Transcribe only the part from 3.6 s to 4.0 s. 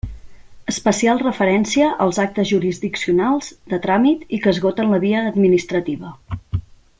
de